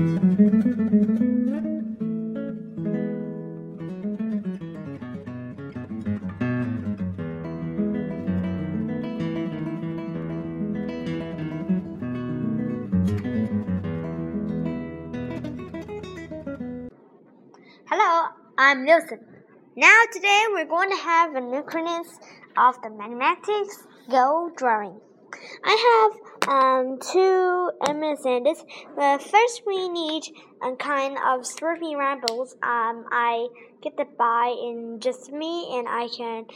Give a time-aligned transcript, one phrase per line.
[0.00, 0.12] Hello,
[18.56, 19.18] I'm Nilsson.
[19.76, 22.08] Now today we're going to have an acronyms
[22.56, 24.98] of the mathematics Go drawing.
[25.62, 28.64] I have um, two MSNs.
[28.96, 30.24] Uh, first, we need
[30.62, 32.54] a kind of slurpy rambles.
[32.62, 33.48] Um, I
[33.82, 36.46] get the buy in just me, and I can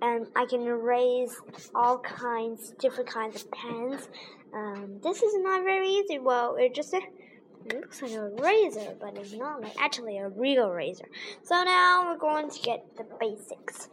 [0.00, 1.34] and I can raise
[1.74, 4.08] all kinds, different kinds of pens.
[4.52, 6.18] Um, this is not very easy.
[6.18, 7.04] Well, it just it
[7.72, 11.08] looks like a razor, but it's not like actually a real razor.
[11.42, 13.88] So now we're going to get the basics.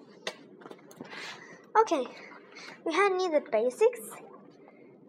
[1.79, 2.05] Okay,
[2.85, 4.01] we had need the basics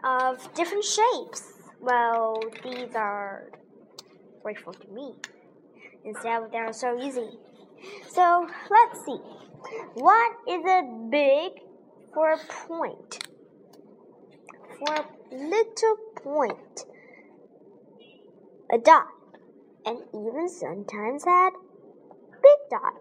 [0.05, 1.53] of different shapes.
[1.81, 3.50] Well, these are
[4.42, 5.14] grateful to me.
[6.05, 7.28] Instead, they are so easy.
[8.08, 9.19] So let's see.
[9.95, 11.53] What is a big
[12.14, 13.28] for a point?
[14.78, 16.86] For a little point
[18.73, 19.08] a dot,
[19.84, 21.50] and even sometimes had
[22.42, 22.95] big dot.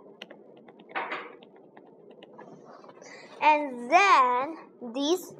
[3.41, 4.57] And then
[4.93, 5.33] these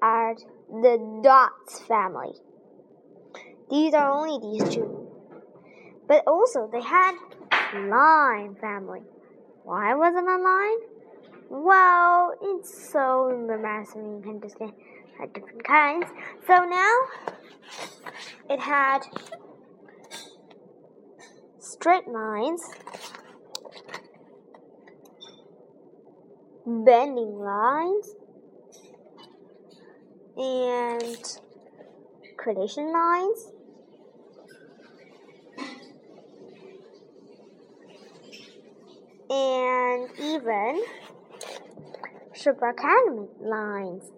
[0.00, 0.34] are
[0.72, 2.32] the dots family.
[3.70, 5.08] These are only these two.
[6.08, 7.14] But also they had
[7.74, 9.02] line family.
[9.64, 10.92] Why was it a line?
[11.50, 16.06] Well, it's so embarrassing you can just had different kinds.
[16.46, 16.96] So now
[18.48, 19.00] it had
[21.58, 22.62] straight lines,
[26.64, 28.14] bending lines,
[30.36, 31.38] and
[32.36, 33.52] creation lines.
[39.30, 40.84] And even
[42.70, 44.10] Academy lines.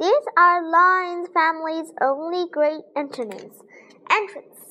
[0.00, 3.62] These are lines family's only great entrance.
[4.10, 4.66] Entrance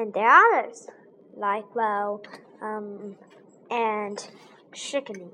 [0.00, 0.86] and there are others,
[1.36, 2.22] like well,
[2.62, 3.16] um,
[3.70, 4.26] and
[4.72, 5.30] chickeny.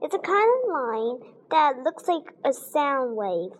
[0.00, 3.50] It's a kind of line that looks like a sound wave.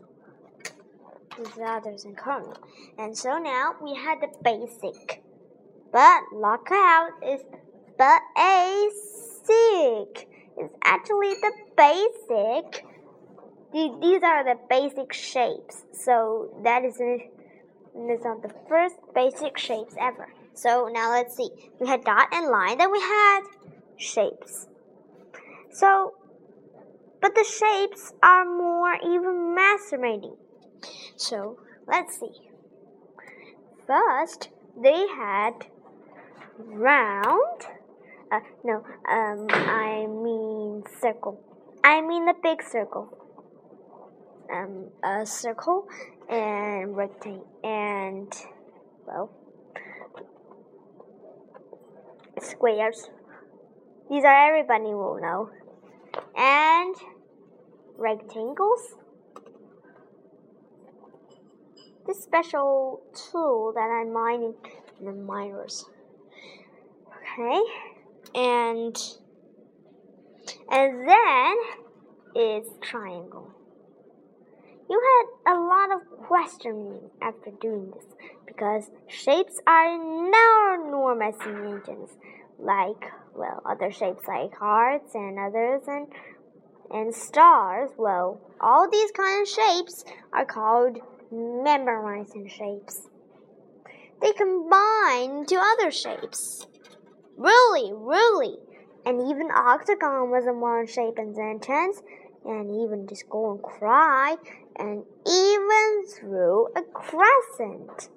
[1.37, 2.55] There's others in common.
[2.99, 5.23] And so now we had the basic.
[5.93, 7.41] But lockout is
[7.99, 10.29] the basic.
[10.57, 12.85] It's actually the basic.
[13.73, 15.85] These are the basic shapes.
[15.93, 20.29] So that is these are the first basic shapes ever.
[20.55, 21.51] So now let's see.
[21.81, 23.41] We had dot and line, then we had
[23.97, 24.67] shapes.
[25.71, 26.15] So,
[27.21, 30.37] but the shapes are more even masturbating.
[31.17, 32.49] So let's see.
[33.87, 35.67] First, they had
[36.59, 37.63] round.
[38.31, 41.41] Uh, no, um, I mean circle.
[41.83, 43.09] I mean the big circle.
[44.53, 45.87] Um, a circle
[46.29, 48.33] and rectangle and
[49.07, 49.31] well
[52.41, 53.09] squares.
[54.11, 55.51] These are everybody will know.
[56.37, 56.95] And
[57.97, 58.95] rectangles.
[62.07, 64.55] This special tool that I'm mining
[64.99, 65.85] in the miners.
[67.07, 67.61] Okay.
[68.35, 68.97] And
[70.71, 71.57] and then
[72.35, 73.51] is triangle.
[74.89, 75.03] You
[75.47, 78.05] had a lot of questioning after doing this
[78.47, 82.11] because shapes are enormous engines,
[82.59, 83.05] like
[83.39, 86.09] well, other shapes like hearts and others and
[86.91, 87.91] and stars.
[87.97, 90.99] Well, all these kind of shapes are called
[91.31, 93.09] memorizing shapes.
[94.21, 96.67] They combine to other shapes.
[97.37, 98.57] Really, really.
[99.07, 102.03] And even octagon was a one shape in sentence
[102.45, 104.37] and even just go and cry,
[104.77, 108.09] and even through a crescent.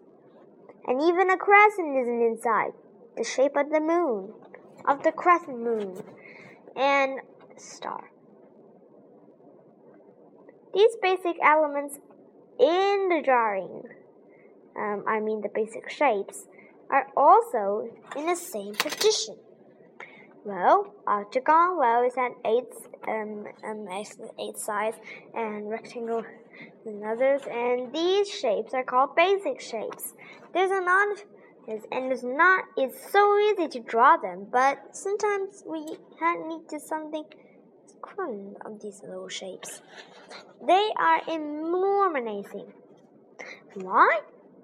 [0.87, 2.71] And even a crescent isn't inside,
[3.17, 4.33] the shape of the moon,
[4.87, 6.03] of the crescent moon,
[6.75, 7.19] and
[7.57, 8.09] star.
[10.73, 11.99] These basic elements
[12.59, 13.83] in the drawing,
[14.77, 16.45] um, I mean the basic shapes,
[16.89, 19.37] are also in the same position.
[20.43, 22.73] Well, octagon, well, is at eight,
[23.07, 23.87] um, um,
[24.39, 24.97] eight sides,
[25.35, 26.23] and rectangle
[26.85, 30.13] and others, and these shapes are called basic shapes.
[30.53, 31.23] There's a lot
[31.67, 35.97] of and it's not it's so easy to draw them, but sometimes we
[36.47, 37.25] need to something
[38.65, 39.81] of these little shapes.
[40.65, 42.73] They are illuminating.
[43.75, 44.21] Why?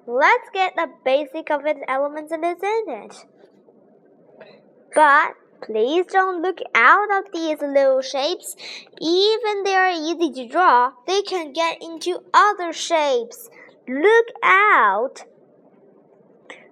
[0.07, 3.25] let's get the basic of its elements in its sentence.
[4.95, 8.55] But please don't look out of these little shapes.
[9.01, 13.49] Even they are easy to draw, they can get into other shapes.
[13.88, 15.23] Look out.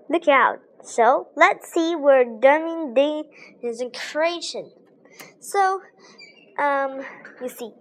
[0.10, 0.60] Look out.
[0.84, 4.72] So let's see we're done in the creation.
[5.40, 5.82] So
[6.60, 7.02] um
[7.42, 7.72] you see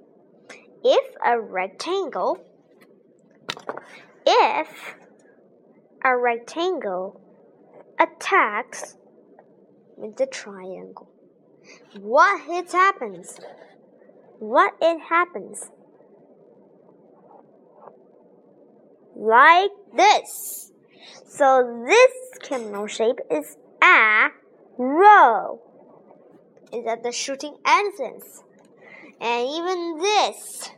[0.83, 2.39] if a rectangle
[4.27, 4.95] if
[6.05, 7.21] a rectangle
[7.99, 8.97] attacks
[9.97, 11.11] with the triangle.
[11.99, 13.39] What it happens?
[14.39, 15.71] What it happens?
[19.17, 20.64] Like this.
[21.37, 24.29] So this camel shape is a
[24.79, 25.61] row.
[26.73, 28.45] Is at the shooting entrance.
[29.21, 30.71] And even this.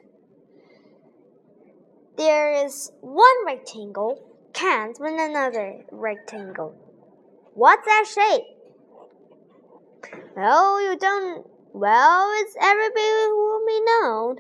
[2.17, 4.25] There is one rectangle
[4.55, 6.75] can't with another rectangle.
[7.52, 8.44] What's that shape?
[10.35, 11.47] Well, you don't.
[11.75, 14.37] Well, it's everybody will be known.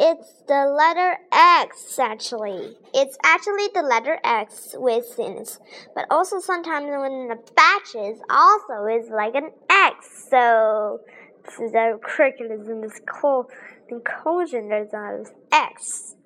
[0.00, 2.76] It's the letter X, actually.
[2.94, 5.60] It's actually the letter X with sins.
[5.94, 10.26] But also sometimes when the batches also is like an X.
[10.30, 11.00] So,
[11.44, 13.00] the curriculum this
[13.88, 16.16] inclusion, there's a X.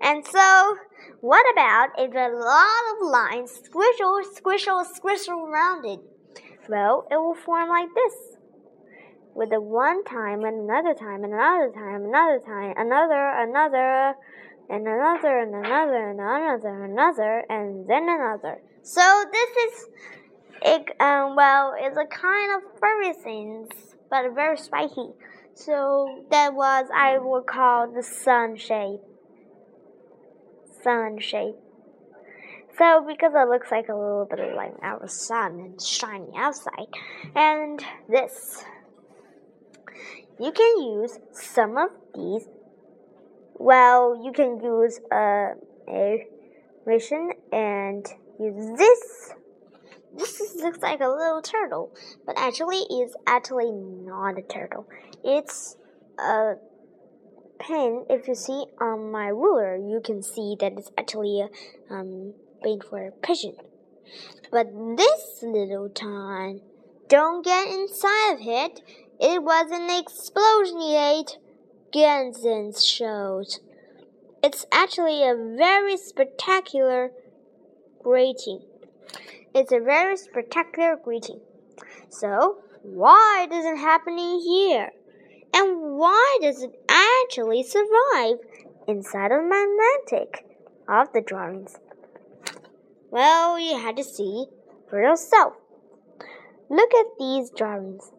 [0.00, 0.76] And so,
[1.20, 6.00] what about if a lot of lines squishle, squishle, squishle around it?
[6.68, 8.14] Well, it will form like this.
[9.34, 14.14] With a one time and another time and another time, another time, another, another,
[14.68, 18.60] and another, and another, and another, another, and then another.
[18.82, 19.86] So this is,
[20.62, 23.68] it, um, well, it's a kind of furry things,
[24.10, 25.10] but very spiky.
[25.54, 29.00] So that was I would call the sun shape.
[30.82, 31.56] Sun shape.
[32.78, 36.88] So because it looks like a little bit of like our sun and shiny outside,
[37.36, 38.64] and this,
[40.40, 42.46] you can use some of these.
[43.54, 45.52] Well, you can use a
[45.88, 46.26] a
[46.84, 48.06] ration and
[48.40, 49.34] use this.
[50.14, 51.92] This looks like a little turtle,
[52.26, 54.86] but actually it's actually not a turtle.
[55.24, 55.76] It's
[56.18, 56.54] a
[57.58, 58.04] pen.
[58.10, 62.84] If you see on my ruler, you can see that it's actually a um, wait
[62.84, 63.56] for a pigeon.
[64.50, 64.66] But
[64.96, 66.60] this little time,
[67.08, 68.80] don't get inside of it.
[69.24, 71.38] It was an explosion ate.
[71.94, 73.60] Gensen shows.
[74.42, 77.12] It's actually a very spectacular
[78.02, 78.62] greeting.
[79.54, 81.38] It's a very spectacular greeting.
[82.08, 84.90] So, why does it happen here?
[85.54, 88.38] And why does it actually survive
[88.88, 90.44] inside of magnetic
[90.88, 91.76] of the drawings?
[93.12, 94.46] Well, you had to see
[94.90, 95.52] for yourself.
[96.68, 98.10] Look at these drawings.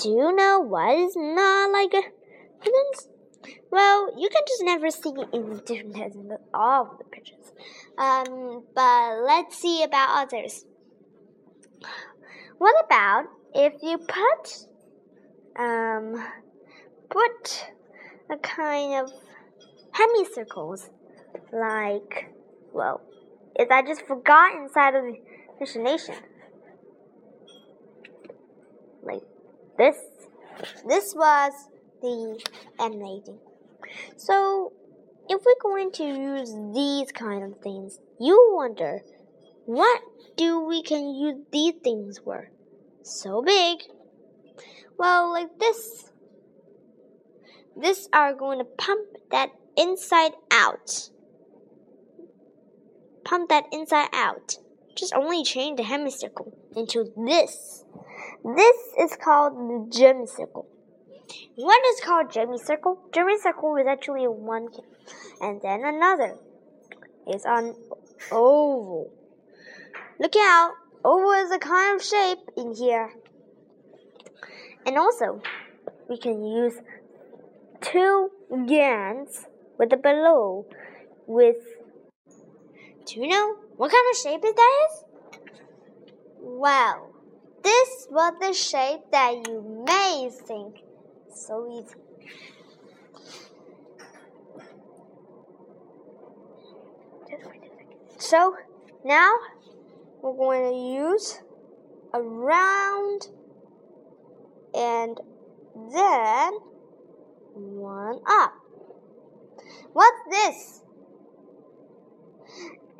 [0.00, 3.08] Do you know what is not like pigeons?
[3.70, 7.52] Well, you can just never see in the all of the pictures.
[7.98, 10.64] Um, but let's see about others.
[12.56, 13.24] What about
[13.54, 14.66] if you put
[15.58, 16.24] um
[17.10, 17.66] put
[18.30, 19.12] a kind of
[19.92, 20.88] hemicircles
[21.52, 22.32] like
[22.72, 23.02] well
[23.58, 25.18] is I just forgot inside of the
[25.58, 26.14] destination.
[29.02, 29.22] Like
[29.80, 29.96] this.
[30.86, 31.52] This was
[32.02, 32.42] the
[32.78, 33.38] animating.
[34.16, 34.72] So
[35.28, 39.00] if we're going to use these kind of things, you wonder
[39.64, 40.00] what
[40.36, 42.50] do we can use these things for?
[43.02, 43.78] So big.
[44.98, 46.12] Well, like this.
[47.76, 51.10] This are going to pump that inside out
[53.30, 54.56] pump that inside out.
[54.96, 57.84] Just only change the hemicircle into this.
[58.44, 60.66] This is called the gemicircle.
[61.56, 63.12] What is called gemicircle?
[63.42, 64.68] Circle is actually one,
[65.40, 66.36] and then another
[67.28, 67.74] is on
[68.30, 69.10] oval.
[70.18, 70.72] Look out!
[71.04, 73.12] Oval is a kind of shape in here.
[74.86, 75.42] And also,
[76.08, 76.74] we can use
[77.80, 78.30] two
[78.66, 79.46] GANs
[79.78, 80.66] with the below
[81.26, 81.56] with
[83.06, 85.04] do you know what kind of shape it is?
[86.38, 87.09] Well,
[87.62, 90.82] this was the shape that you may think
[91.34, 91.94] so easy.
[98.18, 98.56] So
[99.04, 99.32] now
[100.22, 101.40] we're going to use
[102.12, 103.28] a round
[104.74, 105.18] and
[105.92, 106.52] then
[107.54, 108.52] one up.
[109.92, 110.80] What's this?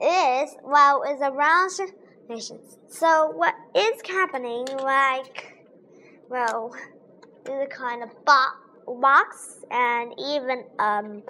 [0.00, 1.70] is well is around
[2.30, 2.78] nations.
[2.88, 4.66] So what is happening?
[4.66, 5.54] Like,
[6.28, 6.72] well,
[7.44, 11.22] is a kind of bo box and even um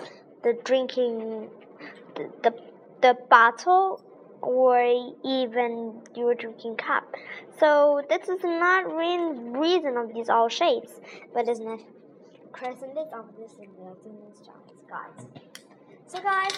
[0.44, 1.50] the drinking
[2.14, 2.52] the the,
[3.02, 4.02] the bottle
[4.42, 4.80] or
[5.24, 7.14] even your drinking cup.
[7.58, 10.92] So this is not really reason of these all shapes,
[11.34, 11.80] but isn't it?
[12.52, 13.08] Crescent is
[13.58, 14.48] in this
[14.88, 15.26] guys.
[16.06, 16.52] So guys,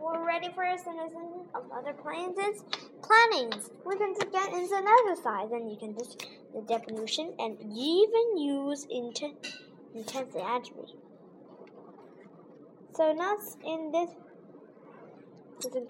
[0.00, 2.62] we're ready for a citizen of other planets.
[3.02, 3.70] Plannings.
[3.84, 8.86] Going to get into another side, and you can just the definition and even use
[8.90, 9.46] intent
[9.94, 10.92] intensely attribute.
[12.94, 14.10] So now in this
[15.64, 15.86] is in,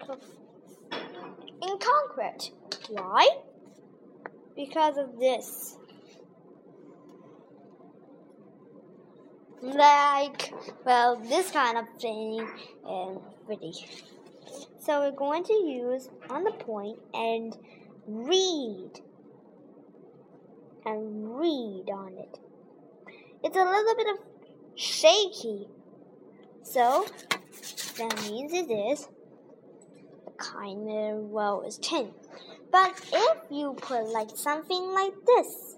[1.61, 2.51] in concrete.
[2.89, 3.27] Why?
[4.55, 5.77] Because of this.
[9.61, 10.53] like
[10.85, 12.47] well this kind of thing
[12.87, 13.73] and pretty
[14.79, 17.57] so we're going to use on the point and
[18.07, 18.91] read.
[20.85, 22.39] And read on it.
[23.43, 24.17] It's a little bit of
[24.75, 25.67] shaky.
[26.63, 27.05] So
[27.97, 29.07] that means it is
[30.37, 32.13] kind of well it's 10
[32.71, 35.75] but if you put like something like this.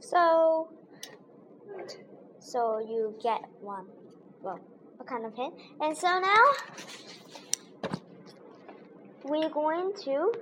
[0.00, 0.68] So,
[2.40, 3.86] so you get one,
[4.42, 4.58] well,
[4.98, 5.54] a kind of hint.
[5.80, 6.44] And so now
[9.24, 10.32] we're going to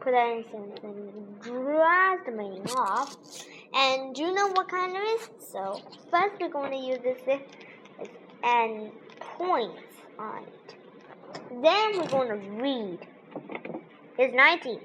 [0.00, 3.16] put that in and drag the meaning off.
[3.74, 5.28] And do you know what kind it is?
[5.50, 5.80] So
[6.10, 7.40] first we're going to use this
[8.44, 9.82] and points
[10.18, 10.74] on it.
[11.50, 12.98] Then we're going to read.
[14.18, 14.80] It's 19.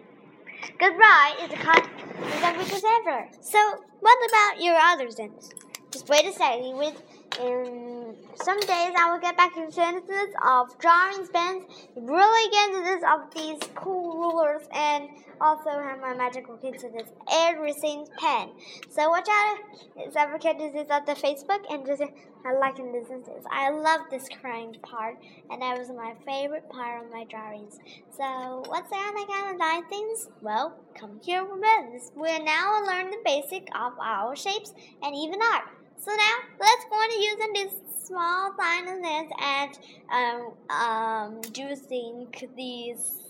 [0.79, 1.83] Goodbye is a kind
[2.19, 3.27] the quickest ever.
[3.41, 3.59] So,
[4.00, 5.66] what about your other sentences?
[5.91, 6.77] Just wait a second.
[6.77, 7.01] With
[7.39, 11.63] in um, some days, I will get back to sentences of drawing pens,
[11.96, 18.08] really get into this of these cool rulers, and also have my magical coincidence everything
[18.17, 18.50] pen.
[18.89, 19.58] So watch out
[19.98, 22.01] if ever catches this at the Facebook and just
[22.46, 23.44] I like in to this.
[23.51, 25.17] I love this crying part,
[25.50, 27.77] and that was my favorite part of my drawings.
[28.15, 30.29] So what's the other kind of nine things?
[30.41, 32.12] Well, come here with us.
[32.15, 35.76] We're now learn the basic of our shapes and even art.
[35.99, 39.79] So now let's go on using these small sentences and
[40.11, 43.27] um, um, do think these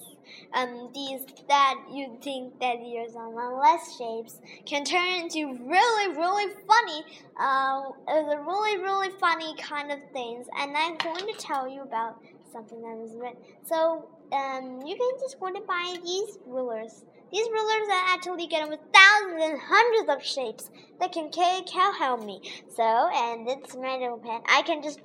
[0.53, 6.53] um, these that you think that your some less shapes can turn into really, really
[6.67, 7.03] funny,
[7.39, 10.47] um, a really, really funny kind of things.
[10.59, 12.19] And I'm going to tell you about
[12.51, 13.37] something that was written.
[13.65, 17.05] So, um, you can just go to buy these rulers.
[17.31, 22.23] These rulers are actually getting with thousands and hundreds of shapes that can, can help
[22.23, 22.41] me.
[22.75, 24.41] So, and it's little pen.
[24.47, 24.99] I can just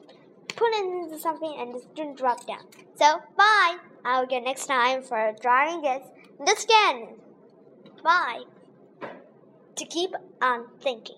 [0.49, 2.65] put it into something and just didn't drop down.
[2.97, 3.79] So, bye.
[4.05, 6.03] I'll get next time for drawing this
[6.45, 7.17] this again.
[8.03, 8.43] Bye.
[9.77, 11.17] To keep on thinking.